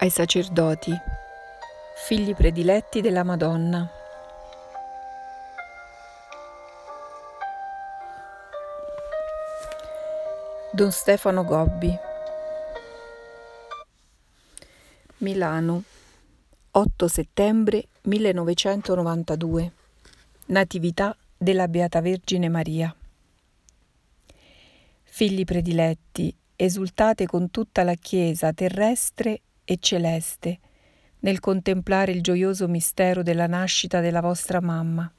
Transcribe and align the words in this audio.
ai 0.00 0.10
sacerdoti, 0.10 0.92
figli 2.06 2.32
prediletti 2.34 3.00
della 3.00 3.24
Madonna. 3.24 3.90
Don 10.70 10.92
Stefano 10.92 11.44
Gobbi. 11.44 11.92
Milano 15.18 15.82
8 16.70 17.08
settembre 17.08 17.88
1992 18.02 19.72
Natività 20.46 21.16
della 21.36 21.66
Beata 21.66 22.00
Vergine 22.00 22.48
Maria. 22.48 22.94
Figli 25.02 25.42
prediletti, 25.42 26.32
esultate 26.54 27.26
con 27.26 27.50
tutta 27.50 27.82
la 27.82 27.94
Chiesa 27.94 28.52
terrestre 28.52 29.40
e 29.70 29.76
celeste 29.78 30.58
nel 31.20 31.40
contemplare 31.40 32.12
il 32.12 32.22
gioioso 32.22 32.66
mistero 32.68 33.22
della 33.22 33.46
nascita 33.46 34.00
della 34.00 34.22
vostra 34.22 34.62
mamma. 34.62 35.12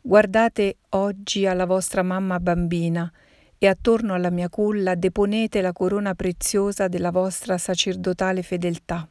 Guardate 0.00 0.76
oggi 0.90 1.44
alla 1.44 1.66
vostra 1.66 2.04
mamma 2.04 2.38
bambina 2.38 3.12
e 3.58 3.66
attorno 3.66 4.14
alla 4.14 4.30
mia 4.30 4.48
culla 4.48 4.94
deponete 4.94 5.60
la 5.60 5.72
corona 5.72 6.14
preziosa 6.14 6.86
della 6.86 7.10
vostra 7.10 7.58
sacerdotale 7.58 8.42
fedeltà. 8.42 9.08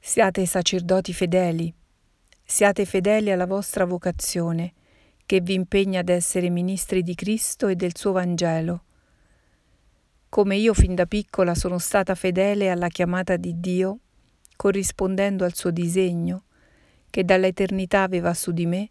Siate 0.00 0.46
sacerdoti 0.46 1.12
fedeli, 1.12 1.72
siate 2.42 2.84
fedeli 2.84 3.30
alla 3.30 3.46
vostra 3.46 3.84
vocazione, 3.84 4.72
che 5.24 5.40
vi 5.40 5.54
impegna 5.54 6.00
ad 6.00 6.08
essere 6.08 6.50
ministri 6.50 7.02
di 7.02 7.14
Cristo 7.14 7.68
e 7.68 7.76
del 7.76 7.96
suo 7.96 8.12
Vangelo, 8.12 8.82
come 10.28 10.56
io 10.56 10.74
fin 10.74 10.94
da 10.94 11.06
piccola 11.06 11.54
sono 11.54 11.78
stata 11.78 12.14
fedele 12.14 12.70
alla 12.70 12.88
chiamata 12.88 13.36
di 13.36 13.58
Dio, 13.58 13.98
corrispondendo 14.56 15.44
al 15.44 15.54
suo 15.54 15.70
disegno, 15.70 16.44
che 17.10 17.24
dall'eternità 17.24 18.02
aveva 18.02 18.34
su 18.34 18.52
di 18.52 18.66
me, 18.66 18.90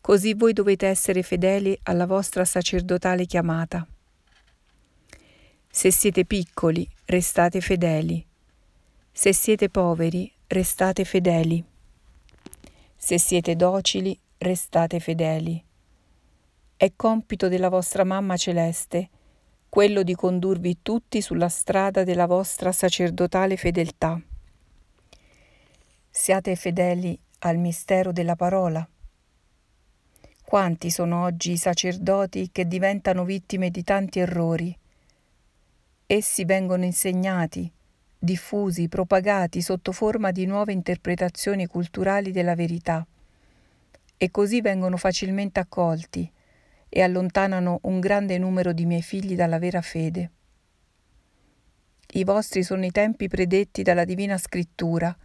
così 0.00 0.34
voi 0.34 0.52
dovete 0.52 0.86
essere 0.86 1.22
fedeli 1.22 1.78
alla 1.84 2.06
vostra 2.06 2.44
sacerdotale 2.44 3.26
chiamata. 3.26 3.86
Se 5.68 5.90
siete 5.90 6.24
piccoli, 6.24 6.88
restate 7.06 7.60
fedeli. 7.60 8.24
Se 9.12 9.32
siete 9.32 9.68
poveri, 9.68 10.32
restate 10.46 11.04
fedeli. 11.04 11.62
Se 12.96 13.18
siete 13.18 13.54
docili, 13.56 14.18
restate 14.38 14.98
fedeli. 15.00 15.62
È 16.76 16.92
compito 16.96 17.48
della 17.48 17.68
vostra 17.68 18.04
mamma 18.04 18.36
celeste 18.36 19.10
quello 19.70 20.02
di 20.02 20.16
condurvi 20.16 20.78
tutti 20.82 21.22
sulla 21.22 21.48
strada 21.48 22.02
della 22.02 22.26
vostra 22.26 22.72
sacerdotale 22.72 23.56
fedeltà. 23.56 24.20
Siate 26.10 26.56
fedeli 26.56 27.16
al 27.38 27.56
mistero 27.56 28.10
della 28.10 28.34
parola. 28.34 28.86
Quanti 30.44 30.90
sono 30.90 31.22
oggi 31.22 31.52
i 31.52 31.56
sacerdoti 31.56 32.48
che 32.50 32.66
diventano 32.66 33.24
vittime 33.24 33.70
di 33.70 33.84
tanti 33.84 34.18
errori? 34.18 34.76
Essi 36.04 36.44
vengono 36.44 36.84
insegnati, 36.84 37.70
diffusi, 38.18 38.88
propagati 38.88 39.62
sotto 39.62 39.92
forma 39.92 40.32
di 40.32 40.46
nuove 40.46 40.72
interpretazioni 40.72 41.66
culturali 41.66 42.32
della 42.32 42.56
verità 42.56 43.06
e 44.16 44.30
così 44.32 44.60
vengono 44.60 44.96
facilmente 44.96 45.60
accolti 45.60 46.28
e 46.90 47.00
allontanano 47.00 47.78
un 47.84 48.00
grande 48.00 48.36
numero 48.36 48.72
di 48.74 48.84
miei 48.84 49.00
figli 49.00 49.34
dalla 49.34 49.58
vera 49.58 49.80
fede. 49.80 50.30
I 52.12 52.24
vostri 52.24 52.64
sono 52.64 52.84
i 52.84 52.90
tempi 52.90 53.28
predetti 53.28 53.82
dalla 53.82 54.04
Divina 54.04 54.36
Scrittura. 54.36 55.16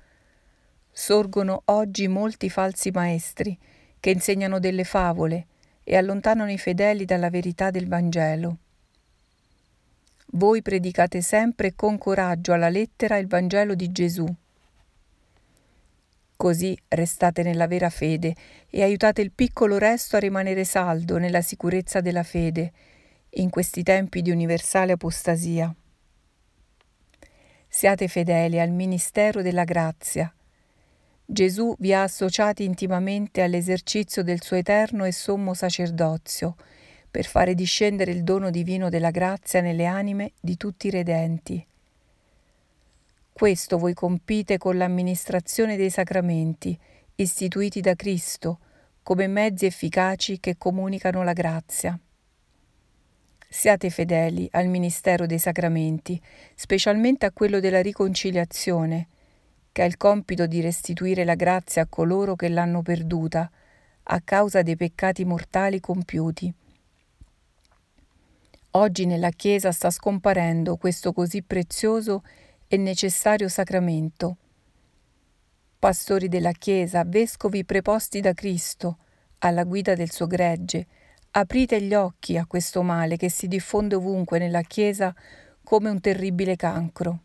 Sorgono 0.91 1.63
oggi 1.66 2.07
molti 2.07 2.50
falsi 2.50 2.91
maestri 2.91 3.57
che 4.00 4.12
insegnano 4.12 4.59
delle 4.59 4.84
favole 4.84 5.47
e 5.84 5.97
allontanano 5.97 6.51
i 6.51 6.59
fedeli 6.59 7.03
dalla 7.03 7.31
verità 7.31 7.72
del 7.72 7.88
Vangelo. 7.88 8.57
Voi 10.34 10.61
predicate 10.61 11.22
sempre 11.22 11.73
con 11.73 11.97
coraggio 11.97 12.53
alla 12.53 12.69
lettera 12.69 13.17
il 13.17 13.28
Vangelo 13.28 13.73
di 13.73 13.91
Gesù 13.91 14.25
Così 16.35 16.78
restate 16.90 17.44
nella 17.44 17.68
vera 17.68 17.90
fede 17.90 18.35
e 18.69 18.84
aiutate 18.84 19.22
il 19.22 19.31
piccolo 19.31 19.78
resto 19.78 20.18
a 20.18 20.19
rimanere 20.19 20.66
saldo 20.66 21.18
nella 21.18 21.41
sicurezza 21.41 22.01
della 22.01 22.23
fede 22.23 22.72
in 23.38 23.50
questi 23.50 23.84
tempi 23.84 24.22
di 24.22 24.31
universale 24.31 24.94
apostasia. 24.94 25.73
Siate 27.68 28.07
fedeli 28.07 28.59
al 28.59 28.72
ministero 28.72 29.41
della 29.41 29.63
grazia. 29.63 30.34
Gesù 31.25 31.75
vi 31.79 31.94
ha 31.94 32.03
associati 32.03 32.63
intimamente 32.63 33.41
all'esercizio 33.41 34.22
del 34.22 34.41
suo 34.41 34.57
eterno 34.57 35.06
e 35.06 35.12
sommo 35.12 35.53
sacerdozio 35.53 36.56
per 37.09 37.25
fare 37.25 37.56
discendere 37.56 38.12
il 38.12 38.23
dono 38.23 38.50
divino 38.50 38.90
della 38.90 39.09
grazia 39.09 39.62
nelle 39.62 39.85
anime 39.85 40.34
di 40.40 40.56
tutti 40.57 40.88
i 40.88 40.91
redenti. 40.91 41.66
Questo 43.38 43.78
voi 43.78 43.94
compite 43.94 44.57
con 44.57 44.78
l'amministrazione 44.78 45.75
dei 45.75 45.90
sacramenti, 45.90 46.79
istituiti 47.16 47.81
da 47.81 47.94
Cristo, 47.94 48.59
come 49.03 49.28
mezzi 49.28 49.66
efficaci 49.66 50.40
che 50.40 50.56
comunicano 50.57 51.22
la 51.22 51.34
grazia. 51.34 52.00
Siate 53.50 53.90
fedeli 53.90 54.47
al 54.51 54.68
ministero 54.68 55.25
dei 55.25 55.38
sacramenti, 55.38 56.18
specialmente 56.56 57.25
a 57.25 57.31
quello 57.31 57.59
della 57.59 57.81
riconciliazione, 57.81 59.07
che 59.73 59.81
ha 59.81 59.85
il 59.85 59.97
compito 59.97 60.47
di 60.47 60.62
restituire 60.62 61.25
la 61.25 61.35
grazia 61.35 61.81
a 61.81 61.88
coloro 61.88 62.38
che 62.38 62.47
l'hanno 62.47 62.84
perduta 62.84 63.52
a 64.03 64.22
causa 64.22 64.62
dei 64.62 64.78
peccati 64.78 65.25
mortali 65.25 65.81
compiuti. 65.81 66.53
Oggi 68.72 69.06
nella 69.06 69.31
Chiesa 69.31 69.73
sta 69.73 69.90
scomparendo 69.90 70.78
questo 70.78 71.12
così 71.12 71.44
prezioso 71.44 72.23
e 72.75 72.78
necessario 72.78 73.47
sacramento. 73.47 74.36
Pastori 75.80 76.28
della 76.28 76.52
Chiesa, 76.52 77.03
vescovi 77.06 77.63
preposti 77.63 78.19
da 78.19 78.34
Cristo, 78.34 78.97
alla 79.40 79.63
guida 79.63 79.96
del 79.96 80.12
suo 80.12 80.28
gregge, 80.28 80.85
aprite 81.31 81.81
gli 81.81 81.94
occhi 81.94 82.38
a 82.38 82.46
questo 82.46 82.81
male 82.81 83.16
che 83.16 83.30
si 83.30 83.47
diffonde 83.47 83.96
ovunque 83.96 84.40
nella 84.40 84.62
Chiesa 84.62 85.16
come 85.64 85.90
un 85.90 86.02
terribile 86.02 86.58
cancro. 86.58 87.19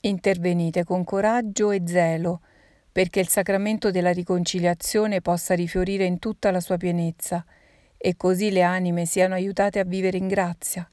Intervenite 0.00 0.84
con 0.84 1.04
coraggio 1.04 1.70
e 1.70 1.82
zelo 1.86 2.42
perché 2.92 3.20
il 3.20 3.28
sacramento 3.28 3.90
della 3.90 4.12
riconciliazione 4.12 5.22
possa 5.22 5.54
rifiorire 5.54 6.04
in 6.04 6.18
tutta 6.18 6.50
la 6.50 6.60
sua 6.60 6.76
pienezza 6.76 7.44
e 7.96 8.14
così 8.16 8.50
le 8.50 8.62
anime 8.62 9.06
siano 9.06 9.34
aiutate 9.34 9.78
a 9.78 9.84
vivere 9.84 10.18
in 10.18 10.28
grazia 10.28 10.86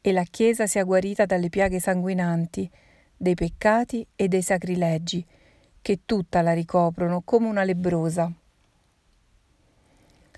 e 0.00 0.12
la 0.12 0.24
Chiesa 0.24 0.66
sia 0.66 0.84
guarita 0.84 1.26
dalle 1.26 1.48
piaghe 1.48 1.80
sanguinanti, 1.80 2.70
dei 3.18 3.34
peccati 3.34 4.06
e 4.14 4.28
dei 4.28 4.42
sacrilegi, 4.42 5.24
che 5.82 6.00
tutta 6.06 6.40
la 6.40 6.52
ricoprono 6.52 7.22
come 7.22 7.48
una 7.48 7.64
lebrosa. 7.64 8.32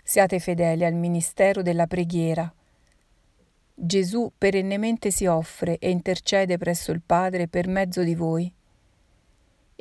Siate 0.03 0.41
fedeli 0.41 0.85
al 0.85 0.95
ministero 0.95 1.63
della 1.63 1.87
preghiera. 1.87 2.53
Gesù 3.75 4.33
perennemente 4.37 5.11
si 5.11 5.27
offre 5.27 5.79
e 5.79 5.91
intercede 5.91 6.57
presso 6.57 6.91
il 6.91 7.03
Padre 7.05 7.47
per 7.47 7.69
mezzo 7.69 8.03
di 8.03 8.15
voi. 8.15 8.53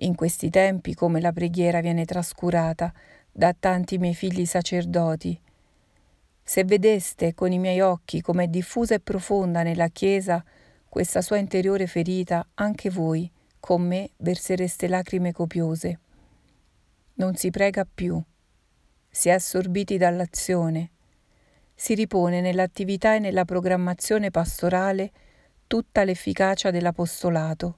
In 0.02 0.16
questi 0.16 0.50
tempi, 0.50 0.94
come 0.94 1.22
la 1.22 1.32
preghiera 1.32 1.82
viene 1.82 2.06
trascurata 2.06 2.94
da 3.32 3.56
tanti 3.58 3.98
miei 3.98 4.14
figli 4.14 4.46
sacerdoti, 4.46 5.40
se 6.50 6.64
vedeste 6.64 7.36
con 7.36 7.52
i 7.52 7.60
miei 7.60 7.80
occhi 7.80 8.22
com'è 8.22 8.48
diffusa 8.48 8.96
e 8.96 9.00
profonda 9.00 9.62
nella 9.62 9.90
Chiesa 9.90 10.44
questa 10.90 11.22
sua 11.22 11.38
interiore 11.38 11.86
ferita, 11.86 12.46
anche 12.56 12.90
voi, 12.90 13.32
con 13.60 13.82
me, 13.84 14.10
versereste 14.18 14.88
lacrime 14.88 15.32
copiose. 15.32 16.00
Non 17.16 17.36
si 17.36 17.52
prega 17.52 17.86
più, 17.86 18.22
si 19.10 19.30
è 19.30 19.34
assorbiti 19.34 19.98
dall'azione, 19.98 20.90
si 21.76 21.94
ripone 21.94 22.42
nell'attività 22.42 23.16
e 23.16 23.20
nella 23.20 23.46
programmazione 23.46 24.32
pastorale 24.32 25.12
tutta 25.68 26.04
l'efficacia 26.04 26.72
dell'apostolato. 26.72 27.78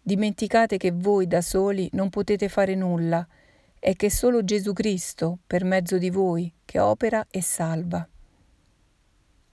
Dimenticate 0.00 0.76
che 0.76 0.92
voi 0.92 1.26
da 1.26 1.42
soli 1.42 1.88
non 1.92 2.10
potete 2.10 2.48
fare 2.48 2.74
nulla 2.74 3.26
e 3.78 3.94
che 3.94 4.10
solo 4.10 4.42
Gesù 4.42 4.72
Cristo, 4.72 5.38
per 5.46 5.64
mezzo 5.64 5.98
di 5.98 6.10
voi, 6.10 6.52
che 6.64 6.78
opera 6.80 7.26
e 7.30 7.42
salva. 7.42 8.08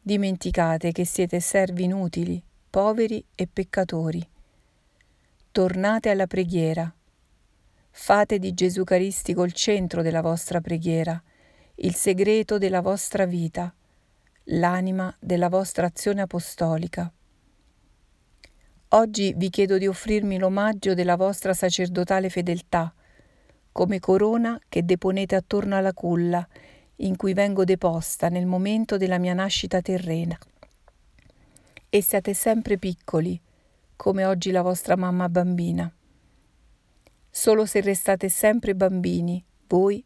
Dimenticate 0.01 0.91
che 0.91 1.05
siete 1.05 1.39
servi 1.39 1.83
inutili, 1.83 2.43
poveri 2.73 3.23
e 3.35 3.45
peccatori. 3.45 4.27
Tornate 5.51 6.09
alla 6.09 6.25
preghiera. 6.25 6.91
Fate 7.91 8.39
di 8.39 8.55
Gesù 8.55 8.83
Caristico 8.83 9.43
il 9.43 9.53
centro 9.53 10.01
della 10.01 10.21
vostra 10.21 10.59
preghiera, 10.59 11.21
il 11.75 11.93
segreto 11.93 12.57
della 12.57 12.81
vostra 12.81 13.27
vita, 13.27 13.71
l'anima 14.45 15.15
della 15.19 15.49
vostra 15.49 15.85
azione 15.85 16.21
apostolica. 16.21 17.13
Oggi 18.87 19.35
vi 19.37 19.51
chiedo 19.51 19.77
di 19.77 19.85
offrirmi 19.85 20.39
l'omaggio 20.39 20.95
della 20.95 21.15
vostra 21.15 21.53
sacerdotale 21.53 22.31
fedeltà, 22.31 22.91
come 23.71 23.99
corona 23.99 24.59
che 24.67 24.83
deponete 24.83 25.35
attorno 25.35 25.75
alla 25.75 25.93
culla 25.93 26.43
in 26.95 27.17
cui 27.17 27.33
vengo 27.33 27.65
deposta 27.65 28.29
nel 28.29 28.47
momento 28.47 28.97
della 28.97 29.19
mia 29.19 29.35
nascita 29.35 29.79
terrena. 29.79 30.35
E 31.95 32.01
siate 32.01 32.33
sempre 32.33 32.79
piccoli, 32.79 33.39
come 33.95 34.25
oggi 34.25 34.49
la 34.49 34.63
vostra 34.63 34.95
mamma 34.95 35.29
bambina. 35.29 35.93
Solo 37.29 37.67
se 37.67 37.81
restate 37.81 38.29
sempre 38.29 38.73
bambini, 38.73 39.45
voi 39.67 40.03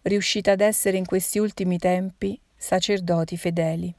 riuscite 0.00 0.50
ad 0.50 0.62
essere 0.62 0.96
in 0.96 1.04
questi 1.04 1.38
ultimi 1.38 1.76
tempi 1.76 2.40
sacerdoti 2.56 3.36
fedeli. 3.36 3.94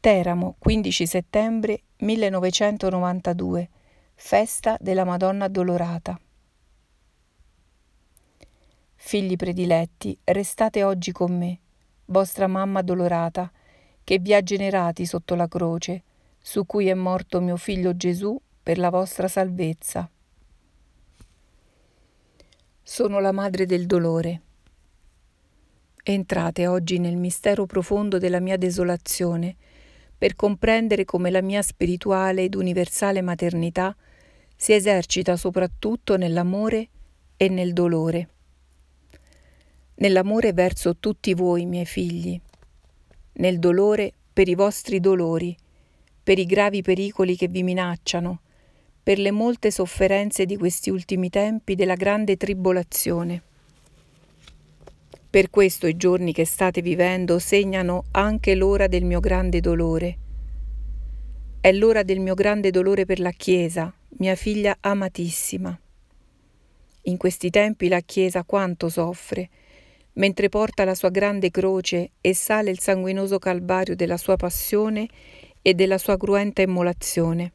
Teramo, 0.00 0.56
15 0.58 1.06
settembre 1.06 1.82
1992, 1.98 3.68
festa 4.14 4.78
della 4.80 5.04
Madonna 5.04 5.44
Addolorata. 5.44 6.18
Figli 8.94 9.36
prediletti, 9.36 10.18
restate 10.24 10.82
oggi 10.84 11.12
con 11.12 11.36
me, 11.36 11.58
vostra 12.06 12.46
mamma 12.46 12.78
addolorata, 12.78 13.52
che 14.04 14.18
vi 14.18 14.34
ha 14.34 14.42
generati 14.42 15.06
sotto 15.06 15.34
la 15.34 15.48
croce, 15.48 16.02
su 16.40 16.66
cui 16.66 16.88
è 16.88 16.94
morto 16.94 17.40
mio 17.40 17.56
figlio 17.56 17.96
Gesù 17.96 18.40
per 18.62 18.78
la 18.78 18.90
vostra 18.90 19.28
salvezza. 19.28 20.08
Sono 22.82 23.20
la 23.20 23.32
madre 23.32 23.66
del 23.66 23.86
dolore. 23.86 24.40
Entrate 26.02 26.66
oggi 26.66 26.98
nel 26.98 27.16
mistero 27.16 27.66
profondo 27.66 28.18
della 28.18 28.40
mia 28.40 28.56
desolazione, 28.56 29.56
per 30.16 30.34
comprendere 30.34 31.04
come 31.04 31.30
la 31.30 31.40
mia 31.40 31.62
spirituale 31.62 32.44
ed 32.44 32.54
universale 32.54 33.22
maternità 33.22 33.96
si 34.54 34.74
esercita 34.74 35.36
soprattutto 35.36 36.16
nell'amore 36.16 36.88
e 37.36 37.48
nel 37.48 37.72
dolore. 37.72 38.28
Nell'amore 39.94 40.52
verso 40.52 40.96
tutti 40.96 41.32
voi, 41.32 41.64
miei 41.64 41.86
figli, 41.86 42.38
nel 43.40 43.58
dolore 43.58 44.12
per 44.32 44.48
i 44.48 44.54
vostri 44.54 45.00
dolori, 45.00 45.56
per 46.22 46.38
i 46.38 46.44
gravi 46.46 46.82
pericoli 46.82 47.36
che 47.36 47.48
vi 47.48 47.62
minacciano, 47.62 48.40
per 49.02 49.18
le 49.18 49.30
molte 49.30 49.70
sofferenze 49.70 50.44
di 50.44 50.56
questi 50.56 50.90
ultimi 50.90 51.30
tempi 51.30 51.74
della 51.74 51.94
grande 51.94 52.36
tribolazione. 52.36 53.42
Per 55.30 55.48
questo 55.48 55.86
i 55.86 55.96
giorni 55.96 56.32
che 56.32 56.44
state 56.44 56.82
vivendo 56.82 57.38
segnano 57.38 58.04
anche 58.12 58.54
l'ora 58.54 58.88
del 58.88 59.04
mio 59.04 59.20
grande 59.20 59.60
dolore. 59.60 60.18
È 61.60 61.72
l'ora 61.72 62.02
del 62.02 62.20
mio 62.20 62.34
grande 62.34 62.70
dolore 62.70 63.06
per 63.06 63.20
la 63.20 63.30
Chiesa, 63.30 63.92
mia 64.18 64.34
figlia 64.34 64.76
amatissima. 64.80 65.78
In 67.02 67.16
questi 67.16 67.48
tempi 67.48 67.88
la 67.88 68.00
Chiesa 68.00 68.44
quanto 68.44 68.90
soffre, 68.90 69.48
mentre 70.14 70.48
porta 70.48 70.84
la 70.84 70.94
sua 70.94 71.10
grande 71.10 71.50
croce 71.50 72.10
e 72.20 72.34
sale 72.34 72.70
il 72.70 72.78
sanguinoso 72.78 73.38
calvario 73.38 73.94
della 73.94 74.16
sua 74.16 74.36
passione 74.36 75.08
e 75.62 75.74
della 75.74 75.98
sua 75.98 76.16
cruenta 76.16 76.62
immolazione. 76.62 77.52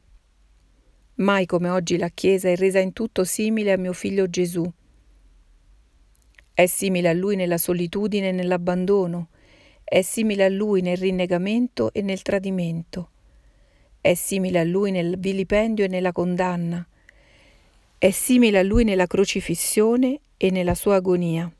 Mai 1.16 1.46
come 1.46 1.70
oggi 1.70 1.96
la 1.96 2.08
Chiesa 2.08 2.48
è 2.48 2.56
resa 2.56 2.78
in 2.78 2.92
tutto 2.92 3.24
simile 3.24 3.72
a 3.72 3.78
mio 3.78 3.92
figlio 3.92 4.28
Gesù, 4.28 4.70
è 6.52 6.64
simile 6.64 7.10
a 7.10 7.12
lui 7.12 7.36
nella 7.36 7.58
solitudine 7.58 8.28
e 8.28 8.32
nell'abbandono, 8.32 9.28
è 9.84 10.00
simile 10.00 10.44
a 10.44 10.48
lui 10.48 10.80
nel 10.80 10.96
rinnegamento 10.96 11.92
e 11.92 12.00
nel 12.00 12.22
tradimento, 12.22 13.10
è 14.00 14.14
simile 14.14 14.60
a 14.60 14.64
lui 14.64 14.90
nel 14.90 15.18
vilipendio 15.18 15.84
e 15.84 15.88
nella 15.88 16.12
condanna, 16.12 16.86
è 17.98 18.10
simile 18.10 18.58
a 18.58 18.62
lui 18.62 18.84
nella 18.84 19.06
crocifissione 19.06 20.20
e 20.36 20.50
nella 20.50 20.74
sua 20.74 20.94
agonia. 20.94 21.50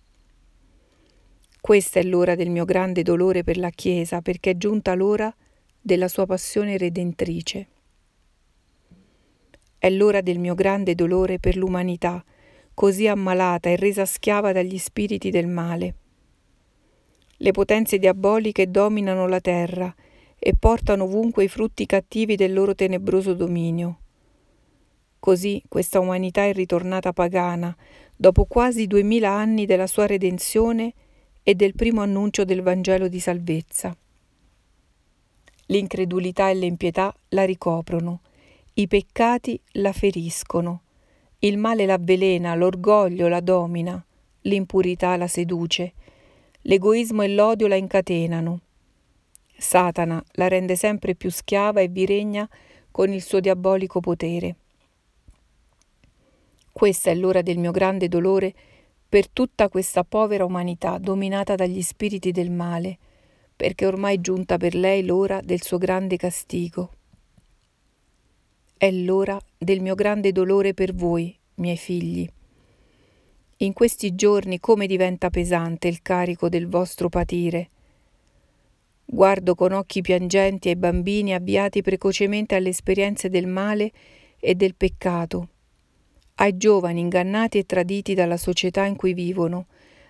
Questa 1.66 1.98
è 1.98 2.04
l'ora 2.04 2.36
del 2.36 2.48
mio 2.48 2.64
grande 2.64 3.02
dolore 3.02 3.42
per 3.42 3.56
la 3.58 3.70
Chiesa, 3.70 4.20
perché 4.20 4.50
è 4.50 4.56
giunta 4.56 4.94
l'ora 4.94 5.34
della 5.80 6.06
sua 6.06 6.24
passione 6.24 6.78
redentrice. 6.78 7.66
È 9.76 9.90
l'ora 9.90 10.20
del 10.20 10.38
mio 10.38 10.54
grande 10.54 10.94
dolore 10.94 11.40
per 11.40 11.56
l'umanità, 11.56 12.24
così 12.72 13.08
ammalata 13.08 13.68
e 13.68 13.74
resa 13.74 14.04
schiava 14.04 14.52
dagli 14.52 14.78
spiriti 14.78 15.30
del 15.30 15.48
male. 15.48 15.94
Le 17.38 17.50
potenze 17.50 17.98
diaboliche 17.98 18.70
dominano 18.70 19.26
la 19.26 19.40
terra 19.40 19.92
e 20.38 20.54
portano 20.56 21.02
ovunque 21.02 21.42
i 21.42 21.48
frutti 21.48 21.84
cattivi 21.84 22.36
del 22.36 22.52
loro 22.52 22.76
tenebroso 22.76 23.34
dominio. 23.34 23.98
Così 25.18 25.60
questa 25.66 25.98
umanità 25.98 26.44
è 26.44 26.52
ritornata 26.52 27.12
pagana, 27.12 27.76
dopo 28.14 28.44
quasi 28.44 28.86
duemila 28.86 29.32
anni 29.32 29.66
della 29.66 29.88
sua 29.88 30.06
redenzione 30.06 30.94
e 31.48 31.54
del 31.54 31.76
primo 31.76 32.00
annuncio 32.00 32.44
del 32.44 32.60
Vangelo 32.60 33.06
di 33.06 33.20
salvezza. 33.20 33.96
L'incredulità 35.66 36.50
e 36.50 36.56
l'impietà 36.56 37.14
la 37.28 37.44
ricoprono, 37.44 38.20
i 38.74 38.88
peccati 38.88 39.60
la 39.74 39.92
feriscono, 39.92 40.82
il 41.38 41.56
male 41.56 41.86
l'avvelena, 41.86 42.56
l'orgoglio 42.56 43.28
la 43.28 43.38
domina, 43.38 44.04
l'impurità 44.40 45.16
la 45.16 45.28
seduce, 45.28 45.92
l'egoismo 46.62 47.22
e 47.22 47.28
l'odio 47.28 47.68
la 47.68 47.76
incatenano. 47.76 48.60
Satana 49.56 50.20
la 50.32 50.48
rende 50.48 50.74
sempre 50.74 51.14
più 51.14 51.30
schiava 51.30 51.80
e 51.80 51.86
vi 51.86 52.06
regna 52.06 52.48
con 52.90 53.12
il 53.12 53.22
suo 53.22 53.38
diabolico 53.38 54.00
potere. 54.00 54.56
Questa 56.72 57.08
è 57.08 57.14
l'ora 57.14 57.40
del 57.40 57.58
mio 57.58 57.70
grande 57.70 58.08
dolore 58.08 58.52
per 59.08 59.28
tutta 59.28 59.68
questa 59.68 60.04
povera 60.04 60.44
umanità 60.44 60.98
dominata 60.98 61.54
dagli 61.54 61.82
spiriti 61.82 62.32
del 62.32 62.50
male, 62.50 62.98
perché 63.54 63.86
ormai 63.86 64.16
è 64.16 64.20
giunta 64.20 64.56
per 64.56 64.74
lei 64.74 65.04
l'ora 65.04 65.40
del 65.40 65.62
suo 65.62 65.78
grande 65.78 66.16
castigo. 66.16 66.92
È 68.76 68.90
l'ora 68.90 69.40
del 69.56 69.80
mio 69.80 69.94
grande 69.94 70.32
dolore 70.32 70.74
per 70.74 70.94
voi, 70.94 71.34
miei 71.54 71.78
figli. 71.78 72.28
In 73.58 73.72
questi 73.72 74.14
giorni 74.14 74.60
come 74.60 74.86
diventa 74.86 75.30
pesante 75.30 75.88
il 75.88 76.02
carico 76.02 76.50
del 76.50 76.66
vostro 76.66 77.08
patire. 77.08 77.70
Guardo 79.06 79.54
con 79.54 79.72
occhi 79.72 80.02
piangenti 80.02 80.68
ai 80.68 80.76
bambini 80.76 81.32
avviati 81.32 81.80
precocemente 81.80 82.54
alle 82.54 82.68
esperienze 82.68 83.30
del 83.30 83.46
male 83.46 83.92
e 84.38 84.54
del 84.54 84.74
peccato, 84.74 85.48
ai 86.36 86.56
giovani 86.56 87.00
ingannati 87.00 87.58
e 87.58 87.64
traditi 87.64 88.14
dalla 88.14 88.36
società 88.36 88.84
in 88.84 88.96
cui 88.96 89.14
vivono, 89.14 89.66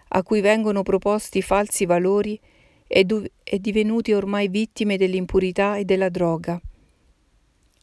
a 0.09 0.23
cui 0.23 0.41
vengono 0.41 0.83
proposti 0.83 1.43
falsi 1.43 1.85
valori 1.85 2.39
e, 2.87 3.05
du- 3.05 3.25
e 3.43 3.59
divenuti 3.59 4.13
ormai 4.13 4.49
vittime 4.49 4.97
dell'impurità 4.97 5.77
e 5.77 5.85
della 5.85 6.09
droga. 6.09 6.61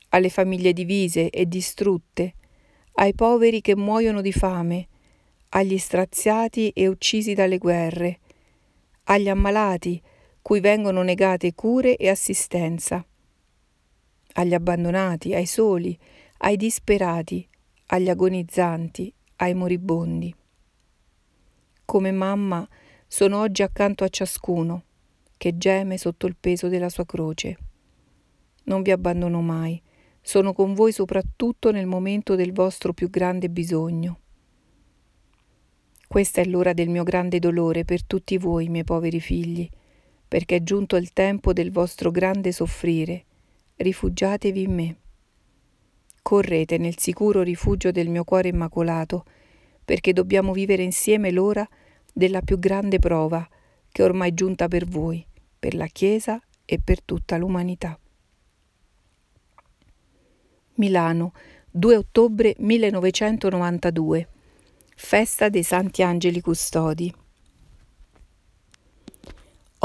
Alle 0.10 0.30
famiglie 0.30 0.74
divise 0.74 1.30
e 1.30 1.48
distrutte, 1.48 2.34
ai 2.96 3.14
poveri 3.14 3.62
che 3.62 3.76
muoiono 3.76 4.22
di 4.22 4.32
fame, 4.32 4.88
agli 5.50 5.78
straziati 5.78 6.70
e 6.70 6.88
uccisi 6.88 7.34
dalle 7.34 7.58
guerre, 7.58 8.20
agli 9.06 9.30
ammalati 9.30 10.02
cui 10.42 10.60
vengono 10.60 11.02
negate 11.02 11.54
cure 11.54 11.96
e 11.96 12.10
assistenza, 12.10 13.04
agli 14.34 14.54
abbandonati, 14.54 15.34
ai 15.34 15.46
soli, 15.46 15.98
ai 16.40 16.58
disperati, 16.58 17.48
agli 17.94 18.10
agonizzanti, 18.10 19.14
ai 19.38 19.54
moribondi. 19.54 20.34
Come 21.86 22.12
mamma 22.12 22.68
sono 23.06 23.40
oggi 23.40 23.62
accanto 23.62 24.04
a 24.04 24.10
ciascuno 24.10 24.84
che 25.38 25.58
geme 25.58 26.00
sotto 26.00 26.26
il 26.26 26.36
peso 26.40 26.70
della 26.70 26.90
sua 26.90 27.06
croce. 27.06 27.58
Non 28.64 28.82
vi 28.82 28.90
abbandono 28.90 29.42
mai 29.42 29.80
sono 30.26 30.54
con 30.54 30.74
voi 30.74 30.94
soprattutto 30.94 31.70
nel 31.72 31.86
momento 31.86 32.36
del 32.36 32.54
vostro 32.54 32.94
più 32.94 33.10
grande 33.10 33.50
bisogno. 33.50 34.20
Questa 36.08 36.42
è 36.42 36.46
l'ora 36.46 36.74
del 36.74 36.90
mio 36.90 37.04
grande 37.04 37.40
dolore 37.40 37.84
per 37.84 38.06
tutti 38.06 38.38
voi, 38.38 38.70
miei 38.70 38.86
poveri 38.86 39.20
figli, 39.20 39.70
perché 40.28 40.56
è 40.56 40.64
giunto 40.64 40.96
il 40.96 41.12
tempo 41.12 41.52
del 41.52 41.72
vostro 41.72 42.10
grande 42.10 42.54
soffrire. 42.54 43.26
Rifugiatevi 43.76 44.62
in 44.62 44.74
me. 44.74 44.98
Correte 46.24 46.78
nel 46.78 46.98
sicuro 46.98 47.42
rifugio 47.42 47.92
del 47.92 48.08
mio 48.08 48.24
cuore 48.24 48.48
immacolato, 48.48 49.26
perché 49.84 50.14
dobbiamo 50.14 50.54
vivere 50.54 50.82
insieme 50.82 51.32
l'ora 51.32 51.68
della 52.14 52.42
più 52.42 52.58
grande 52.58 52.98
prova 52.98 53.46
che 53.92 54.04
ormai 54.04 54.32
è 54.32 54.34
giunta 54.34 54.70
per 54.70 54.86
voi, 54.86 55.24
per 55.60 55.76
la 55.76 55.88
Chiesa 55.88 56.42
e 56.64 56.80
per 56.80 57.04
tutta 57.04 57.36
l'umanità. 57.36 58.00
Milano, 60.76 61.34
2 61.70 61.96
ottobre 61.98 62.56
1992. 62.58 64.28
Festa 64.96 65.50
dei 65.50 65.64
Santi 65.64 66.04
Angeli 66.04 66.40
Custodi. 66.40 67.14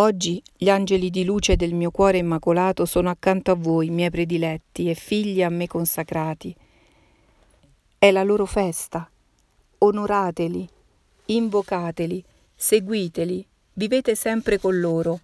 Oggi 0.00 0.40
gli 0.56 0.70
angeli 0.70 1.10
di 1.10 1.24
luce 1.24 1.56
del 1.56 1.74
mio 1.74 1.90
cuore 1.90 2.18
immacolato 2.18 2.84
sono 2.84 3.10
accanto 3.10 3.50
a 3.50 3.56
voi, 3.56 3.90
miei 3.90 4.10
prediletti 4.10 4.88
e 4.88 4.94
figli 4.94 5.42
a 5.42 5.48
me 5.48 5.66
consacrati. 5.66 6.54
È 7.98 8.08
la 8.12 8.22
loro 8.22 8.46
festa. 8.46 9.10
Onorateli, 9.78 10.68
invocateli, 11.26 12.24
seguiteli, 12.54 13.44
vivete 13.72 14.14
sempre 14.14 14.60
con 14.60 14.78
loro, 14.78 15.18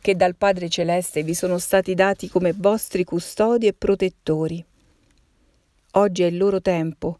che 0.00 0.14
dal 0.14 0.36
Padre 0.36 0.68
Celeste 0.68 1.24
vi 1.24 1.34
sono 1.34 1.58
stati 1.58 1.94
dati 1.94 2.28
come 2.28 2.52
vostri 2.56 3.02
custodi 3.02 3.66
e 3.66 3.72
protettori. 3.72 4.64
Oggi 5.94 6.22
è 6.22 6.26
il 6.26 6.36
loro 6.36 6.60
tempo. 6.62 7.18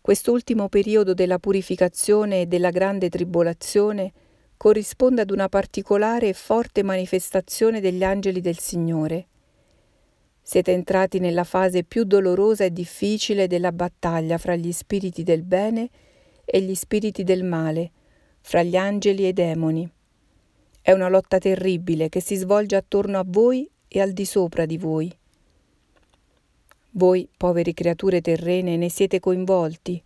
Quest'ultimo 0.00 0.68
periodo 0.68 1.14
della 1.14 1.38
purificazione 1.38 2.40
e 2.40 2.46
della 2.46 2.70
grande 2.70 3.08
tribolazione 3.10 4.12
corrisponde 4.56 5.22
ad 5.22 5.30
una 5.30 5.48
particolare 5.48 6.28
e 6.28 6.32
forte 6.32 6.82
manifestazione 6.82 7.80
degli 7.80 8.02
angeli 8.02 8.40
del 8.40 8.58
Signore. 8.58 9.26
Siete 10.42 10.72
entrati 10.72 11.18
nella 11.18 11.44
fase 11.44 11.84
più 11.84 12.04
dolorosa 12.04 12.64
e 12.64 12.72
difficile 12.72 13.46
della 13.46 13.72
battaglia 13.72 14.38
fra 14.38 14.54
gli 14.54 14.72
spiriti 14.72 15.22
del 15.22 15.42
bene 15.42 15.88
e 16.44 16.60
gli 16.60 16.74
spiriti 16.74 17.24
del 17.24 17.44
male, 17.44 17.90
fra 18.40 18.62
gli 18.62 18.76
angeli 18.76 19.24
e 19.24 19.28
i 19.28 19.32
demoni. 19.32 19.90
È 20.80 20.92
una 20.92 21.08
lotta 21.08 21.38
terribile 21.38 22.08
che 22.08 22.20
si 22.20 22.36
svolge 22.36 22.76
attorno 22.76 23.18
a 23.18 23.24
voi 23.26 23.68
e 23.88 24.00
al 24.00 24.12
di 24.12 24.24
sopra 24.24 24.66
di 24.66 24.78
voi. 24.78 25.12
Voi, 26.92 27.28
poveri 27.36 27.74
creature 27.74 28.20
terrene, 28.20 28.76
ne 28.76 28.88
siete 28.88 29.18
coinvolti 29.18 30.02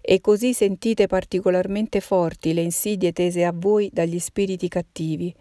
e 0.00 0.20
così 0.20 0.54
sentite 0.54 1.06
particolarmente 1.06 2.00
forti 2.00 2.54
le 2.54 2.62
insidie 2.62 3.12
tese 3.12 3.44
a 3.44 3.52
voi 3.54 3.90
dagli 3.92 4.18
spiriti 4.18 4.68
cattivi, 4.68 5.34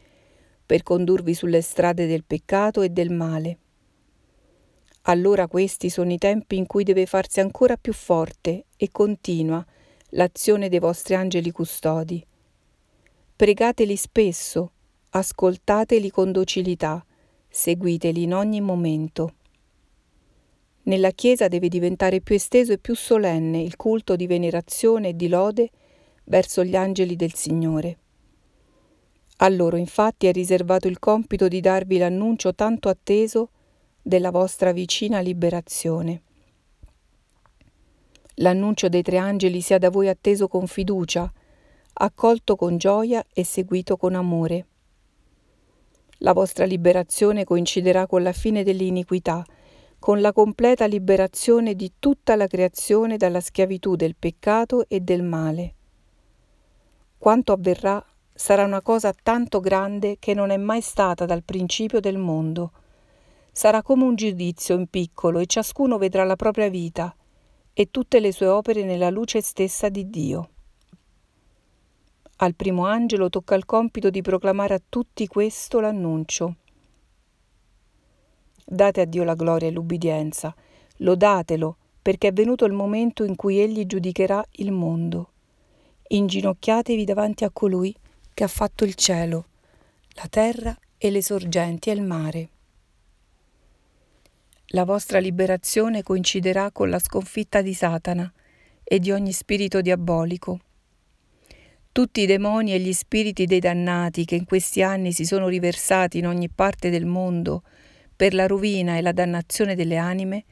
per 0.66 0.84
condurvi 0.84 1.34
sulle 1.34 1.62
strade 1.62 2.06
del 2.06 2.24
peccato 2.26 2.82
e 2.82 2.90
del 2.90 3.12
male. 3.12 3.58
Allora 5.04 5.48
questi 5.48 5.90
sono 5.90 6.12
i 6.12 6.18
tempi 6.18 6.58
in 6.58 6.68
cui 6.68 6.84
deve 6.84 7.06
farsi 7.06 7.40
ancora 7.40 7.78
più 7.78 7.94
forte 7.94 8.66
e 8.78 8.90
continua 8.92 9.66
l'azione 10.10 10.70
dei 10.70 10.80
vostri 10.80 11.16
angeli 11.16 11.52
custodi. 11.52 12.24
Pregateli 13.36 13.96
spesso, 13.96 14.72
ascoltateli 15.12 16.12
con 16.12 16.32
docilità, 16.32 17.04
seguiteli 17.48 18.24
in 18.24 18.34
ogni 18.34 18.62
momento. 18.62 19.36
Nella 20.84 21.12
Chiesa 21.12 21.48
deve 21.48 21.68
diventare 21.68 22.22
più 22.22 22.36
esteso 22.36 22.74
e 22.74 22.78
più 22.78 22.96
solenne 22.96 23.62
il 23.62 23.76
culto 23.76 24.16
di 24.16 24.28
venerazione 24.28 25.10
e 25.10 25.16
di 25.16 25.28
lode 25.28 25.70
verso 26.26 26.64
gli 26.64 26.76
angeli 26.76 27.16
del 27.16 27.34
Signore. 27.34 27.98
A 29.38 29.50
loro 29.50 29.78
infatti 29.78 30.28
è 30.28 30.32
riservato 30.32 30.88
il 30.88 31.00
compito 31.00 31.48
di 31.48 31.62
darvi 31.62 31.98
l'annuncio 31.98 32.54
tanto 32.54 32.90
atteso 32.90 33.50
della 34.02 34.32
vostra 34.32 34.72
vicina 34.72 35.20
liberazione. 35.20 36.24
L'annuncio 38.36 38.90
dei 38.90 39.02
tre 39.02 39.18
angeli 39.18 39.62
sia 39.62 39.78
da 39.78 39.90
voi 39.90 40.08
atteso 40.08 40.48
con 40.48 40.66
fiducia, 40.66 41.32
accolto 41.94 42.56
con 42.56 42.78
gioia 42.78 43.26
e 43.34 43.44
seguito 43.44 43.98
con 43.98 44.16
amore. 44.16 44.66
La 46.20 46.34
vostra 46.34 46.66
liberazione 46.66 47.44
coinciderà 47.44 48.08
con 48.08 48.24
la 48.24 48.34
fine 48.34 48.64
dell'iniquità, 48.64 49.44
con 50.00 50.22
la 50.22 50.32
completa 50.32 50.86
liberazione 50.86 51.76
di 51.76 51.92
tutta 52.00 52.36
la 52.36 52.48
creazione 52.48 53.18
dalla 53.18 53.42
schiavitù 53.42 53.96
del 53.96 54.16
peccato 54.16 54.88
e 54.88 55.02
del 55.02 55.22
male. 55.22 55.74
Quanto 57.18 57.52
avverrà 57.52 58.04
sarà 58.34 58.64
una 58.64 58.82
cosa 58.82 59.14
tanto 59.14 59.60
grande 59.60 60.16
che 60.18 60.34
non 60.34 60.50
è 60.50 60.58
mai 60.58 60.80
stata 60.80 61.26
dal 61.26 61.44
principio 61.44 62.00
del 62.00 62.18
mondo. 62.18 62.72
Sarà 63.52 63.82
come 63.82 64.06
un 64.06 64.16
giudizio 64.16 64.76
in 64.76 64.88
piccolo 64.88 65.40
e 65.40 65.46
ciascuno 65.46 65.98
vedrà 65.98 66.24
la 66.24 66.38
propria 66.38 66.70
vita 66.70 67.14
e 67.74 67.92
tutte 67.92 68.22
le 68.22 68.32
sue 68.32 68.48
opere 68.48 68.86
nella 68.86 69.10
luce 69.10 69.42
stessa 69.42 69.90
di 69.90 70.10
Dio. 70.10 70.50
Al 72.38 72.56
primo 72.56 72.86
angelo 72.86 73.30
tocca 73.30 73.56
il 73.56 73.66
compito 73.66 74.10
di 74.10 74.22
proclamare 74.22 74.76
a 74.76 74.82
tutti 74.88 75.28
questo 75.28 75.82
l'annuncio. 75.82 76.56
Date 78.72 79.02
a 79.02 79.06
Dio 79.06 79.24
la 79.24 79.34
gloria 79.34 79.68
e 79.68 79.72
l'ubbidienza, 79.72 80.54
lodatelo, 80.98 81.76
perché 82.04 82.28
è 82.28 82.32
venuto 82.34 82.66
il 82.66 82.74
momento 82.74 83.24
in 83.24 83.36
cui 83.36 83.58
Egli 83.60 83.88
giudicherà 83.88 84.46
il 84.58 84.72
mondo. 84.72 85.32
Inginocchiatevi 86.08 87.04
davanti 87.04 87.44
a 87.46 87.50
colui 87.50 87.96
che 88.32 88.44
ha 88.44 88.48
fatto 88.48 88.84
il 88.86 88.94
cielo, 88.94 89.48
la 90.10 90.28
terra 90.30 90.78
e 91.00 91.10
le 91.10 91.24
sorgenti 91.24 91.90
e 91.90 91.94
il 91.94 92.04
mare. 92.04 92.50
La 94.68 94.86
vostra 94.86 95.18
liberazione 95.18 96.04
coinciderà 96.04 96.70
con 96.70 96.92
la 96.92 97.00
sconfitta 97.00 97.64
di 97.64 97.74
Satana 97.74 98.32
e 98.84 99.00
di 99.00 99.10
ogni 99.12 99.32
spirito 99.32 99.82
diabolico. 99.82 100.60
Tutti 101.92 102.22
i 102.22 102.28
demoni 102.28 102.74
e 102.74 102.80
gli 102.80 102.94
spiriti 102.94 103.46
dei 103.46 103.60
dannati 103.60 104.26
che 104.26 104.36
in 104.36 104.46
questi 104.46 104.84
anni 104.84 105.12
si 105.12 105.26
sono 105.26 105.48
riversati 105.48 106.20
in 106.20 106.28
ogni 106.28 106.50
parte 106.50 106.92
del 106.92 107.08
mondo 107.08 107.64
per 108.20 108.34
la 108.34 108.48
rovina 108.48 108.98
e 108.98 109.02
la 109.02 109.14
dannazione 109.14 109.76
delle 109.76 109.96
anime, 109.96 110.44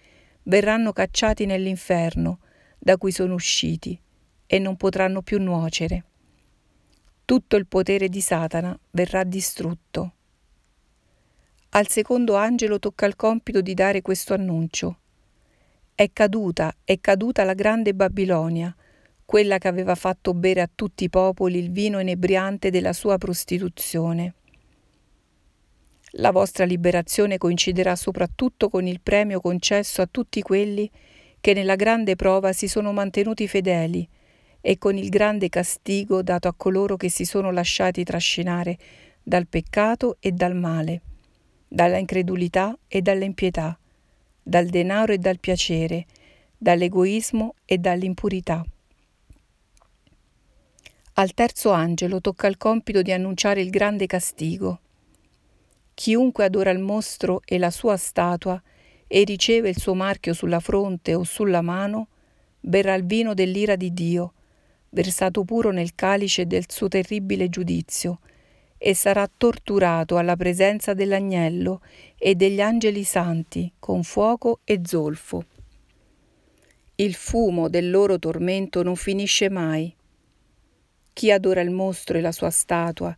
verranno 0.44 0.94
cacciati 0.94 1.46
nell'inferno 1.46 2.40
da 2.80 2.96
cui 2.96 3.12
sono 3.12 3.34
usciti 3.34 4.00
e 4.46 4.58
non 4.58 4.78
potranno 4.78 5.22
più 5.22 5.38
nuocere. 5.38 6.06
Tutto 7.26 7.58
il 7.58 7.68
potere 7.68 8.08
di 8.08 8.22
Satana 8.22 8.80
verrà 8.92 9.26
distrutto. 9.26 10.14
Al 11.72 11.90
secondo 11.90 12.38
angelo 12.38 12.80
tocca 12.80 13.06
il 13.06 13.18
compito 13.18 13.60
di 13.60 13.74
dare 13.74 14.02
questo 14.02 14.34
annuncio. 14.34 15.00
È 15.94 16.10
caduta, 16.14 16.74
è 16.86 16.98
caduta 17.02 17.44
la 17.44 17.54
grande 17.54 17.94
Babilonia, 17.94 18.74
quella 19.26 19.58
che 19.58 19.68
aveva 19.68 19.96
fatto 19.96 20.34
bere 20.34 20.62
a 20.62 20.70
tutti 20.74 21.04
i 21.04 21.10
popoli 21.10 21.60
il 21.60 21.72
vino 21.72 22.00
inebriante 22.00 22.70
della 22.70 22.94
sua 22.94 23.18
prostituzione. 23.18 24.36
La 26.20 26.32
vostra 26.32 26.66
liberazione 26.66 27.38
coinciderà 27.38 27.96
soprattutto 27.96 28.70
con 28.70 28.88
il 28.88 29.02
premio 29.02 29.40
concesso 29.40 30.02
a 30.02 30.08
tutti 30.10 30.42
quelli 30.42 30.90
che 31.40 31.54
nella 31.54 31.76
grande 31.76 32.16
prova 32.16 32.54
si 32.54 32.68
sono 32.68 32.92
mantenuti 32.92 33.48
fedeli 33.48 34.08
e 34.60 34.80
con 34.80 34.98
il 34.98 35.10
grande 35.10 35.48
castigo 35.50 36.24
dato 36.24 36.48
a 36.48 36.56
coloro 36.58 36.98
che 36.98 37.10
si 37.10 37.24
sono 37.24 37.52
lasciati 37.52 38.04
trascinare 38.04 38.78
dal 39.22 39.46
peccato 39.46 40.18
e 40.20 40.32
dal 40.32 40.56
male, 40.56 41.02
dalla 41.68 41.98
incredulità 41.98 42.76
e 42.88 43.04
dall'impietà, 43.04 43.78
dal 44.42 44.66
denaro 44.66 45.14
e 45.14 45.20
dal 45.20 45.40
piacere, 45.40 46.08
dall'egoismo 46.58 47.54
e 47.64 47.78
dall'impurità. 47.78 48.66
Al 51.14 51.34
terzo 51.36 51.70
angelo 51.70 52.22
tocca 52.22 52.48
il 52.48 52.58
compito 52.58 53.04
di 53.04 53.12
annunciare 53.12 53.62
il 53.62 53.70
grande 53.70 54.08
castigo. 54.08 54.80
Chiunque 56.00 56.44
adora 56.46 56.70
il 56.70 56.78
mostro 56.78 57.42
e 57.44 57.58
la 57.58 57.72
sua 57.72 57.98
statua 57.98 58.62
e 59.08 59.24
riceve 59.24 59.70
il 59.70 59.80
suo 59.80 59.96
marchio 59.96 60.32
sulla 60.32 60.60
fronte 60.60 61.16
o 61.16 61.24
sulla 61.24 61.62
mano, 61.62 62.10
berrà 62.60 62.94
il 62.94 63.04
vino 63.04 63.34
dell'ira 63.34 63.76
di 63.76 63.92
Dio, 63.92 64.34
versato 64.90 65.44
puro 65.44 65.72
nel 65.72 65.96
calice 65.96 66.46
del 66.46 66.66
suo 66.68 66.88
terribile 66.88 67.50
giudizio, 67.50 68.20
e 68.78 68.94
sarà 68.94 69.28
torturato 69.36 70.18
alla 70.18 70.36
presenza 70.36 70.94
dell'agnello 70.94 71.82
e 72.16 72.36
degli 72.36 72.62
angeli 72.62 73.04
santi 73.04 73.74
con 73.80 74.04
fuoco 74.04 74.60
e 74.66 74.82
zolfo. 74.86 75.46
Il 76.94 77.16
fumo 77.16 77.70
del 77.70 77.90
loro 77.90 78.20
tormento 78.20 78.84
non 78.84 78.96
finisce 78.96 79.50
mai. 79.50 79.92
Chi 81.12 81.32
adora 81.32 81.62
il 81.62 81.72
mostro 81.72 82.20
e 82.20 82.22
la 82.22 82.32
sua 82.32 82.52
statua 82.52 83.16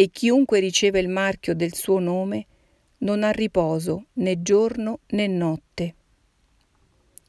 e 0.00 0.08
chiunque 0.08 0.60
riceve 0.60 0.98
il 0.98 1.10
marchio 1.10 1.54
del 1.54 1.74
suo 1.74 1.98
nome 1.98 2.46
non 3.00 3.22
ha 3.22 3.28
riposo 3.32 4.06
né 4.14 4.40
giorno 4.40 5.00
né 5.08 5.26
notte. 5.26 5.94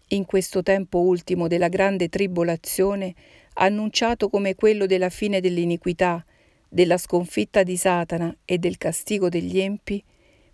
In 0.07 0.23
questo 0.23 0.63
tempo 0.63 0.99
ultimo 0.99 1.49
della 1.49 1.67
grande 1.67 2.07
tribolazione, 2.07 3.13
annunciato 3.55 4.29
come 4.29 4.55
quello 4.55 4.85
della 4.85 5.09
fine 5.09 5.41
dell'iniquità, 5.41 6.25
della 6.69 6.97
sconfitta 6.97 7.63
di 7.63 7.75
Satana 7.75 8.33
e 8.45 8.57
del 8.57 8.77
castigo 8.77 9.27
degli 9.27 9.59
empi, 9.59 10.01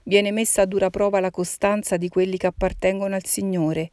viene 0.01 0.31
messa 0.31 0.63
a 0.63 0.65
dura 0.65 0.89
prova 0.89 1.19
la 1.19 1.29
costanza 1.29 1.97
di 1.97 2.09
quelli 2.09 2.37
che 2.37 2.47
appartengono 2.47 3.13
al 3.13 3.25
Signore, 3.25 3.91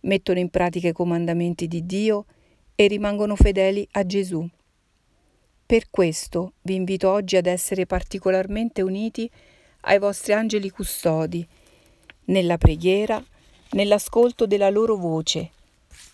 mettono 0.00 0.40
in 0.40 0.48
pratica 0.50 0.88
i 0.88 0.92
comandamenti 0.92 1.68
di 1.68 1.86
Dio 1.86 2.26
e 2.74 2.88
rimangono 2.88 3.36
fedeli 3.36 3.86
a 3.92 4.04
Gesù. 4.04 4.44
Per 5.66 5.88
questo 5.88 6.52
vi 6.62 6.74
invito 6.74 7.10
oggi 7.10 7.36
ad 7.36 7.46
essere 7.46 7.86
particolarmente 7.86 8.82
uniti 8.82 9.30
ai 9.82 9.98
vostri 9.98 10.34
angeli 10.34 10.68
custodi, 10.68 11.46
nella 12.26 12.58
preghiera, 12.58 13.22
nell'ascolto 13.70 14.46
della 14.46 14.68
loro 14.68 14.96
voce 14.96 15.50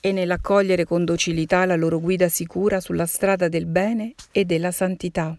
e 0.00 0.12
nell'accogliere 0.12 0.85
con 0.85 1.04
docilità 1.04 1.64
la 1.64 1.75
loro 1.75 2.00
guida 2.00 2.28
sicura 2.28 2.80
sulla 2.80 3.07
strada 3.07 3.49
del 3.49 3.66
bene 3.66 4.14
e 4.30 4.45
della 4.45 4.71
santità. 4.71 5.37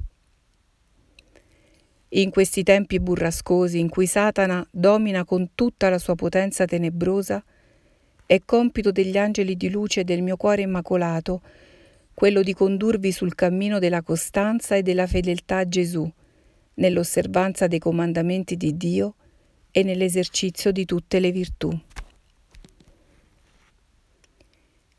In 2.10 2.30
questi 2.32 2.64
tempi 2.64 3.00
burrascosi 3.00 3.80
in 3.80 3.88
cui 3.88 4.08
Satana 4.08 4.66
domina 4.70 5.24
con 5.24 5.52
tutta 5.56 5.90
la 5.90 5.98
sua 5.98 6.16
potenza 6.16 6.66
tenebrosa, 6.66 7.42
è 8.26 8.42
compito 8.44 8.92
degli 8.92 9.18
angeli 9.18 9.56
di 9.56 9.70
luce 9.70 10.04
del 10.04 10.22
mio 10.22 10.36
cuore 10.36 10.64
immacolato 10.64 11.42
quello 12.14 12.42
di 12.42 12.54
condurvi 12.54 13.12
sul 13.12 13.36
cammino 13.36 13.80
della 13.80 14.02
costanza 14.02 14.76
e 14.76 14.82
della 14.82 15.08
fedeltà 15.08 15.58
a 15.58 15.68
Gesù, 15.68 16.12
nell'osservanza 16.76 17.68
dei 17.68 17.80
comandamenti 17.80 18.56
di 18.56 18.78
Dio 18.78 19.16
e 19.72 19.84
nell'esercizio 19.84 20.72
di 20.72 20.86
tutte 20.86 21.20
le 21.20 21.32
virtù. 21.32 21.78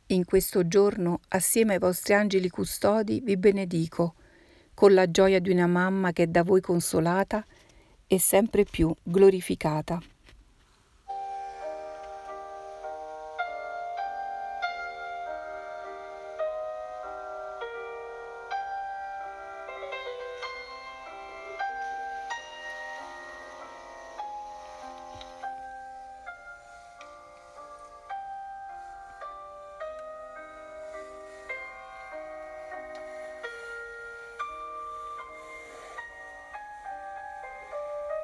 In 0.06 0.24
questo 0.24 0.68
giorno, 0.68 1.20
assieme 1.28 1.74
ai 1.74 1.78
vostri 1.78 2.12
angeli 2.14 2.48
custodi, 2.50 3.20
vi 3.24 3.36
benedico, 3.36 4.14
con 4.74 4.92
la 4.92 5.10
gioia 5.10 5.38
di 5.38 5.50
una 5.50 5.66
mamma 5.66 6.12
che 6.12 6.24
è 6.24 6.26
da 6.26 6.42
voi 6.42 6.60
consolata 6.60 7.46
e 8.06 8.18
sempre 8.18 8.64
più 8.64 8.94
glorificata. 9.02 10.11